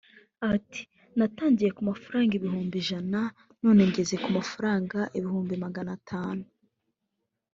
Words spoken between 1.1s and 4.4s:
“Natangiriye ku mafaranga ibihumbi ijana none ngeze ku